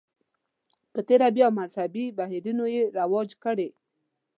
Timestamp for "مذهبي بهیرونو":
1.59-2.65